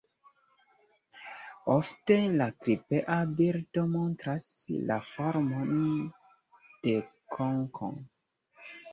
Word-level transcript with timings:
Ofte 1.73 2.15
la 2.37 2.45
klipea 2.63 3.17
bildo 3.41 3.83
montras 3.91 4.47
la 4.93 4.97
formon 5.09 5.69
de 6.87 6.95
konko. 7.37 7.91